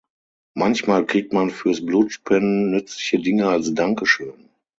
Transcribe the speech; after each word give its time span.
Manchmal 0.55 1.05
kriegt 1.05 1.31
man 1.31 1.51
fürs 1.51 1.85
Blutspenden 1.85 2.71
nützliche 2.71 3.19
Dinge 3.19 3.49
als 3.49 3.71
Dankeschön. 3.75 4.49